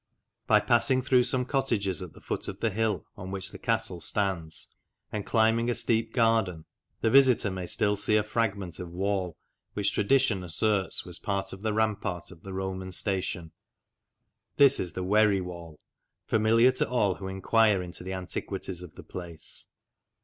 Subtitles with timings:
[0.47, 4.01] By passing through some cottages at the foot of the hill on which the castle
[4.01, 4.73] stands,
[5.11, 6.65] and climbing a steep garden,
[7.01, 9.37] the visitor may still see a fragment of wall
[9.73, 13.51] which tradition asserts was part of the rampart of the Roman station.
[14.57, 15.79] This is the" Wery Wall,"
[16.25, 19.67] familiar to all who enquire into the antiquities of the place.